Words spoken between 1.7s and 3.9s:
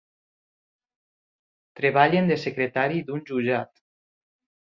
Treballen de secretari d'un jutjat.